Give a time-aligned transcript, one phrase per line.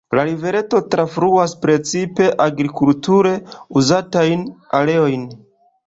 [0.17, 3.37] La rivereto trafluas precipe agrikulture
[3.83, 4.47] uzatajn
[4.81, 5.33] areojn.